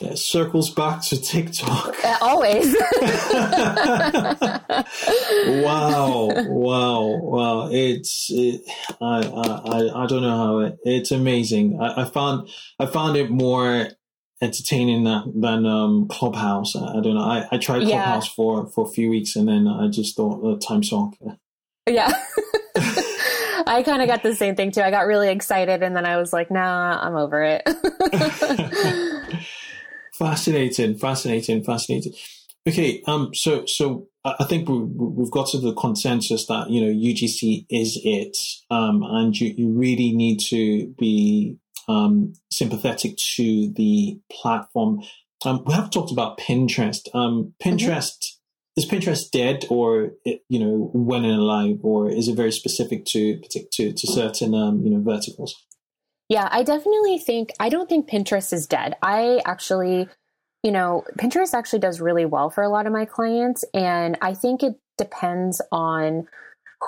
[0.00, 1.94] it circles back to TikTok.
[2.04, 2.74] Uh, Always.
[5.46, 7.68] wow, wow, wow!
[7.72, 8.62] It's it,
[9.00, 11.78] I, I I don't know how it, it's amazing.
[11.80, 13.88] I, I found I found it more
[14.42, 16.76] entertaining than than um, Clubhouse.
[16.76, 17.22] I, I don't know.
[17.24, 18.04] I, I tried Yeah.
[18.04, 21.16] Clubhouse for for a few weeks and then I just thought uh, time sunk.
[21.88, 22.12] yeah.
[23.66, 24.82] I kind of got the same thing too.
[24.82, 27.62] I got really excited and then I was like, nah, I'm over it.
[30.14, 32.12] fascinating, fascinating, fascinating.
[32.68, 36.92] Okay, um, so so I think we, we've got to the consensus that you know
[36.92, 38.36] UGC is it,
[38.70, 45.02] um, and you, you really need to be um, sympathetic to the platform.
[45.44, 47.14] Um, we have talked about Pinterest.
[47.14, 48.35] Um, Pinterest mm-hmm.
[48.76, 53.40] Is Pinterest dead, or you know, when and alive, or is it very specific to
[53.72, 55.54] to to certain um, you know verticals?
[56.28, 58.94] Yeah, I definitely think I don't think Pinterest is dead.
[59.02, 60.08] I actually
[60.66, 63.64] you know, Pinterest actually does really well for a lot of my clients.
[63.72, 66.26] And I think it depends on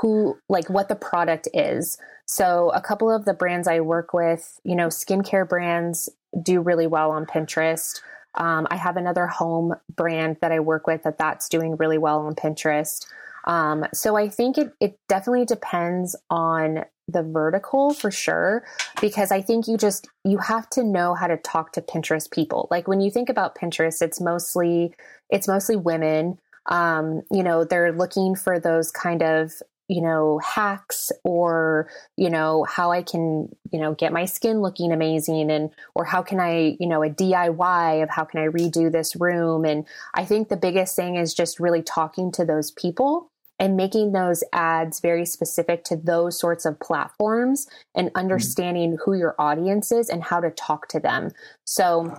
[0.01, 1.97] who, like, what the product is.
[2.26, 6.09] So, a couple of the brands I work with, you know, skincare brands
[6.43, 8.01] do really well on Pinterest.
[8.35, 12.20] Um, I have another home brand that I work with that that's doing really well
[12.20, 13.07] on Pinterest.
[13.45, 18.62] Um, so I think it, it definitely depends on the vertical for sure
[19.01, 22.68] because i think you just you have to know how to talk to pinterest people
[22.70, 24.95] like when you think about pinterest it's mostly
[25.31, 29.55] it's mostly women um, you know they're looking for those kind of
[29.89, 34.93] you know hacks or you know how i can you know get my skin looking
[34.93, 38.93] amazing and or how can i you know a diy of how can i redo
[38.93, 43.30] this room and i think the biggest thing is just really talking to those people
[43.59, 48.18] and making those ads very specific to those sorts of platforms and mm-hmm.
[48.18, 49.03] understanding mm-hmm.
[49.05, 51.30] who your audience is and how to talk to them.
[51.64, 52.14] So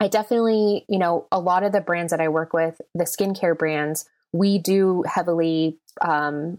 [0.00, 3.56] I definitely, you know, a lot of the brands that I work with, the skincare
[3.56, 6.58] brands, we do heavily um,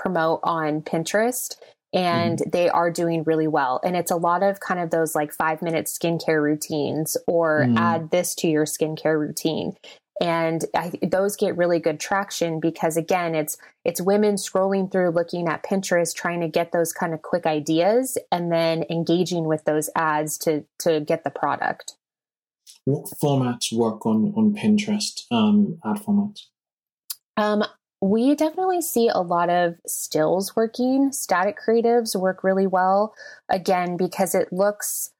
[0.00, 1.56] promote on Pinterest
[1.92, 2.50] and mm-hmm.
[2.50, 3.80] they are doing really well.
[3.82, 7.76] And it's a lot of kind of those like five minute skincare routines or mm.
[7.78, 9.74] add this to your skincare routine
[10.20, 15.48] and I, those get really good traction because again it's it's women scrolling through looking
[15.48, 19.90] at pinterest trying to get those kind of quick ideas and then engaging with those
[19.94, 21.94] ads to to get the product
[22.84, 26.46] what formats work on on pinterest um, ad formats
[27.36, 27.62] um,
[28.00, 33.14] we definitely see a lot of stills working static creatives work really well
[33.48, 35.10] again because it looks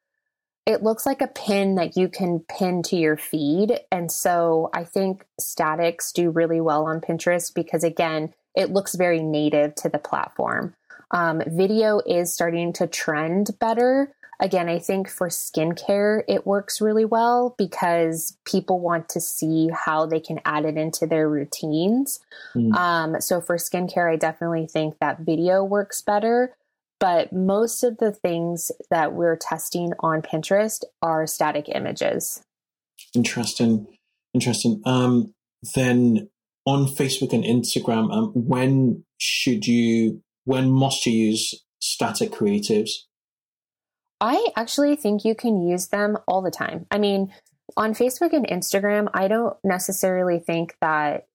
[0.68, 3.80] it looks like a pin that you can pin to your feed.
[3.90, 9.22] And so I think statics do really well on Pinterest because, again, it looks very
[9.22, 10.74] native to the platform.
[11.10, 14.14] Um, video is starting to trend better.
[14.40, 20.06] Again, I think for skincare, it works really well because people want to see how
[20.06, 22.20] they can add it into their routines.
[22.54, 22.72] Mm.
[22.74, 26.54] Um, so for skincare, I definitely think that video works better.
[27.00, 32.42] But most of the things that we're testing on Pinterest are static images.
[33.14, 33.86] Interesting.
[34.34, 34.82] Interesting.
[34.84, 35.32] Um,
[35.74, 36.28] then
[36.64, 42.90] on Facebook and Instagram, um, when should you, when must you use static creatives?
[44.20, 46.86] I actually think you can use them all the time.
[46.90, 47.32] I mean,
[47.76, 51.26] on Facebook and Instagram, I don't necessarily think that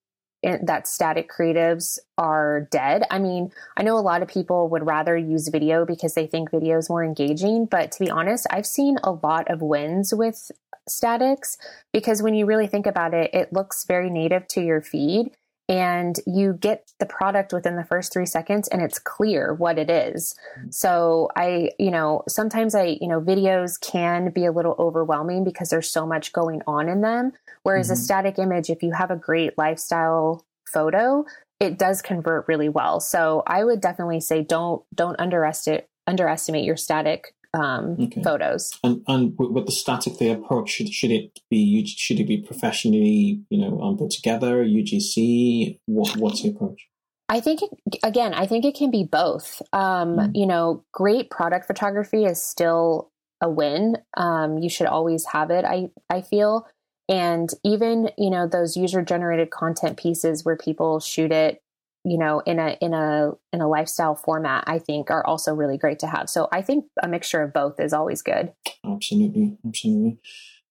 [0.43, 3.03] that static creatives are dead.
[3.09, 6.51] I mean, I know a lot of people would rather use video because they think
[6.51, 10.51] video is more engaging, but to be honest, I've seen a lot of wins with
[10.85, 11.57] statics
[11.93, 15.31] because when you really think about it, it looks very native to your feed
[15.69, 19.89] and you get the product within the first three seconds and it's clear what it
[19.89, 20.35] is.
[20.69, 25.69] So I, you know, sometimes I, you know, videos can be a little overwhelming because
[25.69, 27.31] there's so much going on in them.
[27.63, 27.93] Whereas mm-hmm.
[27.93, 31.25] a static image, if you have a great lifestyle photo,
[31.59, 32.99] it does convert really well.
[32.99, 38.21] So I would definitely say don't don't underestimate underestimate your static um, okay.
[38.23, 38.71] photos.
[38.83, 43.41] And, and with the static the approach, should, should it be should it be professionally
[43.49, 45.79] you know um, put together UGC?
[45.85, 46.87] What what's the approach?
[47.29, 47.69] I think it,
[48.03, 49.61] again, I think it can be both.
[49.71, 50.31] Um, mm.
[50.35, 53.97] You know, great product photography is still a win.
[54.17, 55.65] Um, you should always have it.
[55.65, 56.67] I I feel,
[57.09, 61.62] and even you know those user generated content pieces where people shoot it
[62.03, 65.77] you know in a in a in a lifestyle format i think are also really
[65.77, 66.29] great to have.
[66.29, 68.51] So i think a mixture of both is always good.
[68.85, 69.57] Absolutely.
[69.65, 70.19] Absolutely.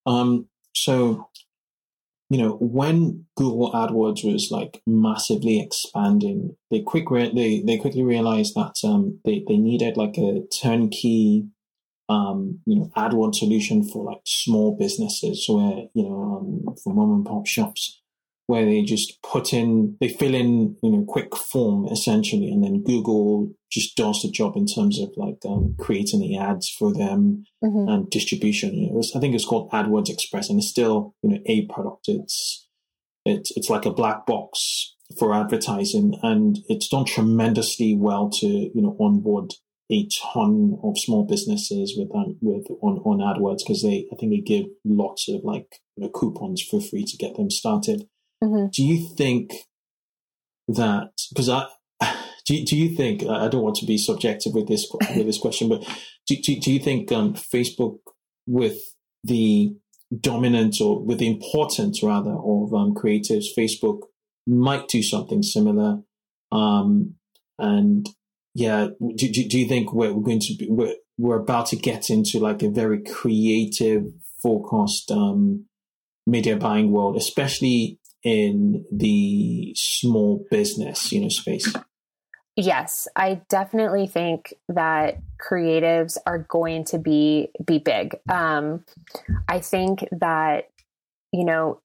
[0.06, 1.28] Um so
[2.30, 8.02] you know when google adwords was like massively expanding they quick re- they they quickly
[8.02, 11.46] realized that um they they needed like a turnkey
[12.08, 17.12] um, you know, AdWords solution for like small businesses where, you know, um, for mom
[17.12, 18.01] and pop shops
[18.47, 22.82] where they just put in, they fill in, you know, quick form essentially, and then
[22.82, 27.45] Google just does the job in terms of like um, creating the ads for them
[27.64, 27.88] mm-hmm.
[27.88, 28.74] and distribution.
[28.74, 31.66] You know, was, I think it's called AdWords Express, and it's still, you know, a
[31.66, 32.09] product.
[32.09, 32.66] It's
[33.24, 38.82] it's it's like a black box for advertising, and it's done tremendously well to you
[38.82, 39.53] know onboard
[39.90, 44.32] a ton of small businesses with um, with on on AdWords because they I think
[44.32, 48.09] they give lots of like you know, coupons for free to get them started.
[48.43, 48.66] Mm-hmm.
[48.72, 49.53] do you think
[50.68, 51.66] that because I
[52.47, 54.86] do, do you think I don't want to be subjective with this
[55.16, 55.82] with this question, but
[56.26, 57.99] do, do, do you think um, Facebook
[58.47, 58.78] with
[59.24, 59.74] the
[60.20, 64.01] dominance or with the importance rather of um, creatives, Facebook
[64.47, 66.01] might do something similar.
[66.51, 67.14] Um,
[67.59, 68.09] and
[68.55, 71.76] yeah, do, do, do, you think we're, we're going to be, we're, we're about to
[71.76, 74.05] get into like a very creative,
[74.43, 75.66] forecast um,
[76.26, 81.72] media buying world, especially in the small business, you know, space?
[82.56, 88.16] Yes, I definitely think that creatives are going to be be big.
[88.28, 88.84] Um,
[89.48, 90.68] I think that
[91.32, 91.80] you know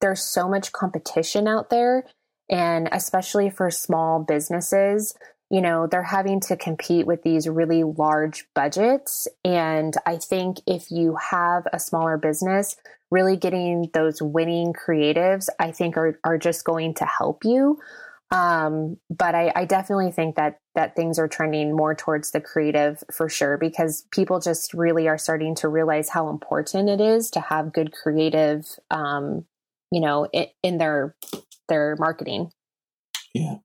[0.00, 2.04] there's so much competition out there,
[2.50, 5.14] and especially for small businesses,
[5.50, 9.28] you know they're having to compete with these really large budgets.
[9.44, 12.76] And I think if you have a smaller business,
[13.10, 17.78] really getting those winning creatives, I think are are just going to help you.
[18.30, 23.02] Um, but I, I definitely think that that things are trending more towards the creative
[23.10, 27.40] for sure because people just really are starting to realize how important it is to
[27.40, 29.46] have good creative, um,
[29.90, 31.16] you know, in, in their
[31.68, 32.50] their marketing.
[33.34, 33.56] Yeah.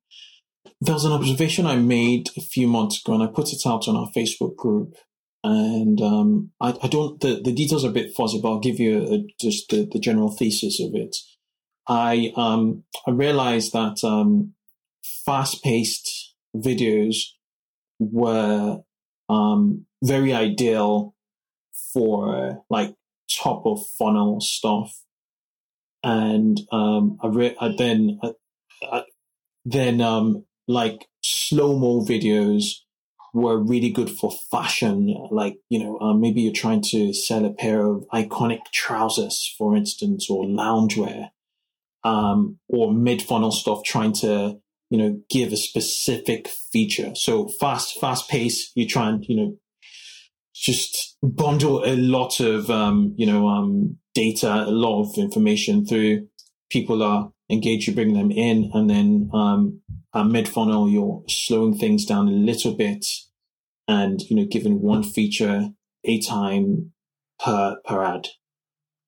[0.84, 3.88] There was an observation I made a few months ago, and I put it out
[3.88, 4.95] on our Facebook group.
[5.41, 8.81] And um, I, I, don't the, the details are a bit fuzzy, but I'll give
[8.81, 11.15] you a, just the, the general thesis of it.
[11.88, 14.55] I um, I realized that um,
[15.25, 17.15] fast-paced videos
[17.99, 18.79] were
[19.29, 21.15] um, very ideal
[21.93, 22.93] for like
[23.31, 25.01] top of funnel stuff,
[26.03, 28.31] and um, I, re- I then I,
[28.91, 29.03] I,
[29.65, 32.66] then um, like slow mo videos
[33.34, 35.14] were really good for fashion.
[35.32, 39.76] Like, you know, uh, maybe you're trying to sell a pair of iconic trousers, for
[39.76, 41.30] instance, or loungewear
[42.03, 44.59] um, or mid funnel stuff trying to
[44.89, 47.14] you know give a specific feature.
[47.16, 49.57] So fast fast pace, you try and you know
[50.53, 56.28] just bundle a lot of um, you know um, data, a lot of information through.
[56.70, 59.82] People are engaged, you bring them in, and then um,
[60.32, 63.06] mid funnel, you're slowing things down a little bit,
[63.88, 65.70] and you know giving one feature
[66.04, 66.91] a time
[67.39, 68.28] per per ad.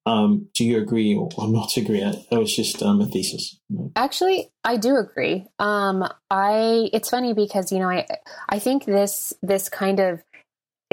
[0.08, 2.00] Um, do you agree or, or not agree?
[2.00, 3.60] That was just um, a thesis.
[3.96, 5.48] Actually, I do agree.
[5.58, 8.06] Um, I it's funny because you know I
[8.48, 10.22] I think this this kind of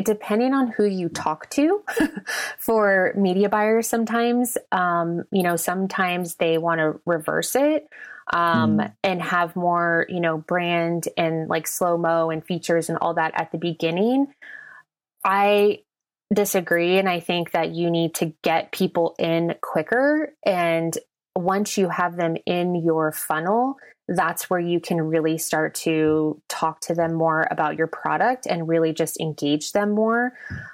[0.02, 1.82] depending on who you talk to
[2.58, 7.88] for media buyers sometimes um, you know sometimes they want to reverse it
[8.32, 8.94] um, mm.
[9.02, 13.32] and have more you know brand and like slow mo and features and all that
[13.34, 14.26] at the beginning
[15.24, 15.78] i
[16.32, 16.98] disagree.
[16.98, 20.34] And I think that you need to get people in quicker.
[20.44, 20.96] And
[21.34, 23.76] once you have them in your funnel,
[24.16, 28.68] that's where you can really start to talk to them more about your product and
[28.68, 30.32] really just engage them more.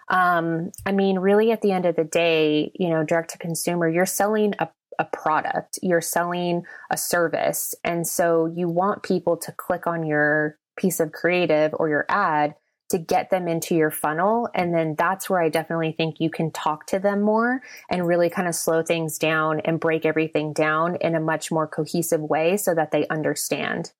[0.09, 3.89] Um, I mean, really, at the end of the day, you know, direct to consumer,
[3.89, 4.68] you're selling a
[4.99, 7.72] a product, you're selling a service.
[7.84, 12.57] And so you want people to click on your piece of creative or your ad
[12.91, 14.49] to get them into your funnel.
[14.55, 18.30] And then that's where I definitely think you can talk to them more and really
[18.30, 22.57] kind of slow things down and break everything down in a much more cohesive way
[22.57, 23.93] so that they understand.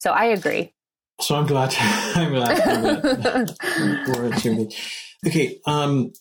[0.00, 0.72] So I agree.
[1.20, 1.74] So I'm glad.
[1.78, 2.60] I'm glad.
[2.60, 4.72] I'm glad.
[5.26, 5.58] okay.
[5.66, 6.12] Um,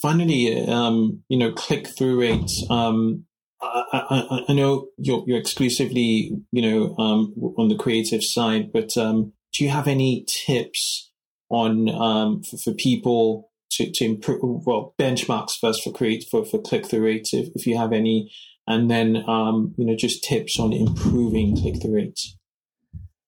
[0.00, 2.64] finally, um, you know, click through rates.
[2.70, 3.24] Um,
[3.60, 8.96] I, I, I, know you're, you're exclusively, you know, um, on the creative side, but
[8.96, 11.07] um, do you have any tips
[11.50, 16.60] on um, for, for, people to, to improve well benchmarks first for create for, for
[16.60, 18.30] click through rates if, if you have any
[18.66, 22.36] and then um, you know just tips on improving click through rates.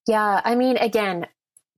[0.07, 1.27] Yeah i mean again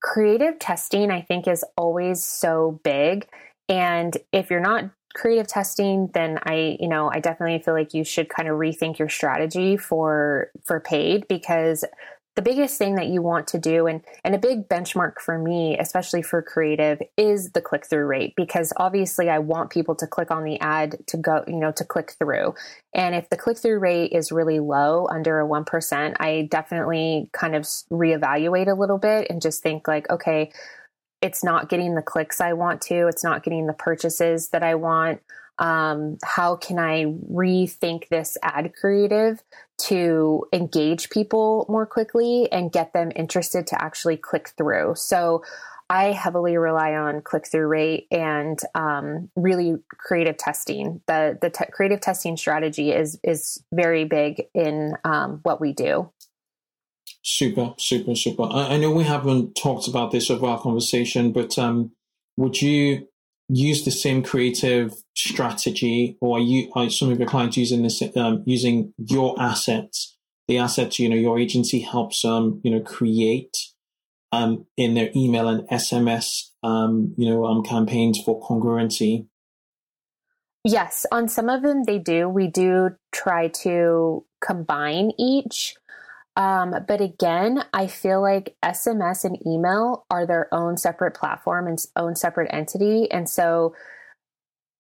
[0.00, 3.26] creative testing i think is always so big
[3.68, 8.02] and if you're not creative testing then i you know i definitely feel like you
[8.02, 11.84] should kind of rethink your strategy for for paid because
[12.34, 15.76] the biggest thing that you want to do and and a big benchmark for me
[15.78, 20.30] especially for creative is the click through rate because obviously I want people to click
[20.30, 22.54] on the ad to go you know to click through.
[22.94, 27.54] And if the click through rate is really low under a 1% I definitely kind
[27.54, 30.52] of reevaluate a little bit and just think like okay
[31.20, 34.74] it's not getting the clicks I want to it's not getting the purchases that I
[34.74, 35.20] want.
[35.58, 39.42] Um, how can I rethink this ad creative
[39.88, 44.94] to engage people more quickly and get them interested to actually click through?
[44.96, 45.42] So
[45.92, 51.02] I heavily rely on click through rate and um, really creative testing.
[51.06, 56.10] The the creative testing strategy is is very big in um, what we do.
[57.22, 58.44] Super, super, super.
[58.44, 61.92] I, I, know we haven't talked about this over our conversation, but um,
[62.36, 63.06] would you
[63.52, 68.02] use the same creative strategy, or are you are some of your clients using this
[68.16, 70.16] um, using your assets?
[70.48, 73.56] The assets you know your agency helps um you know create
[74.32, 79.26] um in their email and SMS um you know um campaigns for congruency.
[80.64, 82.28] Yes, on some of them they do.
[82.28, 85.74] We do try to combine each.
[86.36, 91.78] Um, but again, I feel like SMS and email are their own separate platform and
[91.96, 93.10] own separate entity.
[93.10, 93.74] And so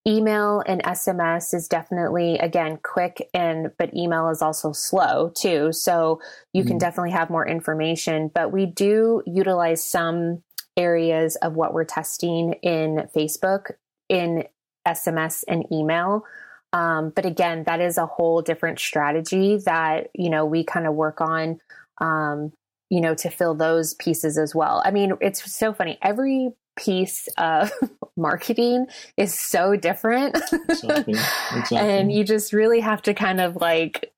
[0.06, 5.72] email and SMS is definitely again quick and but email is also slow too.
[5.72, 6.20] So
[6.52, 6.68] you mm-hmm.
[6.68, 10.42] can definitely have more information, but we do utilize some
[10.76, 13.72] areas of what we're testing in Facebook
[14.08, 14.44] in
[14.86, 16.24] SMS and email.
[16.72, 20.94] Um, but again, that is a whole different strategy that, you know, we kind of
[20.94, 21.60] work on,
[21.98, 22.52] um,
[22.88, 24.82] you know, to fill those pieces as well.
[24.84, 25.98] I mean, it's so funny.
[26.00, 27.70] Every piece of
[28.16, 30.36] marketing is so different.
[30.68, 31.14] Exactly.
[31.54, 31.78] Exactly.
[31.78, 34.12] and you just really have to kind of like,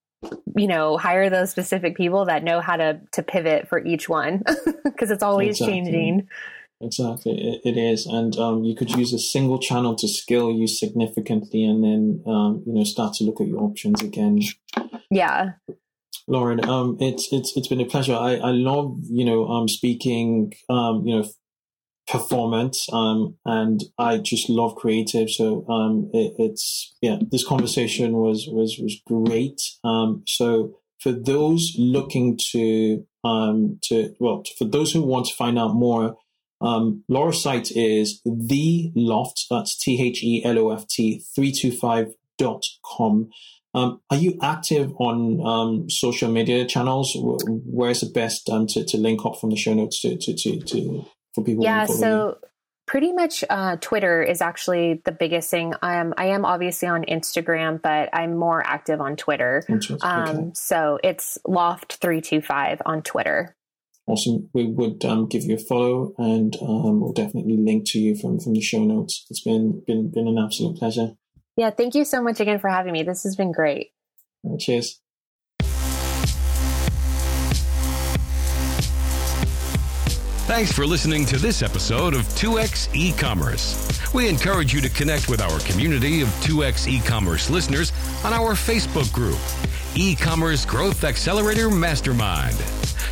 [0.56, 4.42] you know, hire those specific people that know how to, to pivot for each one
[4.84, 5.74] because it's always exactly.
[5.74, 6.28] changing.
[6.80, 10.66] Exactly, it, it is, and um, you could use a single channel to scale you
[10.66, 14.40] significantly, and then um, you know start to look at your options again.
[15.10, 15.52] Yeah,
[16.26, 18.14] Lauren, um, it's it's it's been a pleasure.
[18.14, 21.28] I, I love you know um speaking um you know
[22.06, 25.30] performance um and I just love creative.
[25.30, 29.60] So um it, it's yeah this conversation was was was great.
[29.84, 35.58] Um so for those looking to um to well for those who want to find
[35.58, 36.16] out more
[36.64, 43.30] um, Laura's site is the loft, that's T H E L O F T 325.com.
[43.74, 47.14] Um, are you active on um, social media channels?
[47.16, 50.60] Where's the best um, to, to link up from the show notes to, to, to,
[50.60, 51.04] to
[51.34, 51.64] for people?
[51.64, 52.38] Yeah, so
[52.86, 55.74] pretty much uh, Twitter is actually the biggest thing.
[55.82, 59.64] I am I am obviously on Instagram, but I'm more active on Twitter.
[59.68, 59.96] Okay.
[60.00, 63.54] Um, so it's Loft three two five on Twitter
[64.06, 64.50] awesome.
[64.52, 68.40] We would um, give you a follow, and um, we'll definitely link to you from
[68.40, 69.26] from the show notes.
[69.30, 71.16] It's been been been an absolute pleasure.
[71.56, 73.02] Yeah, thank you so much again for having me.
[73.02, 73.92] This has been great.
[74.42, 75.00] Right, cheers.
[80.46, 84.12] Thanks for listening to this episode of 2x e-commerce.
[84.12, 87.92] We encourage you to connect with our community of 2x e-commerce listeners
[88.24, 89.38] on our Facebook group,
[89.96, 92.56] E-commerce Growth Accelerator Mastermind.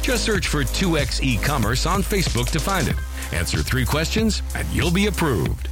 [0.03, 2.97] Just search for 2x e-commerce on Facebook to find it.
[3.33, 5.69] Answer three questions and you'll be approved.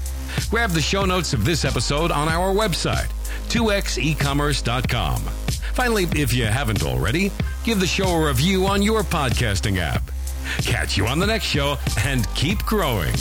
[0.49, 3.11] Grab the show notes of this episode on our website,
[3.49, 5.23] 2xecommerce.com.
[5.75, 7.33] Finally, if you haven't already,
[7.65, 10.11] give the show a review on your podcasting app.
[10.59, 13.15] Catch you on the next show and keep growing.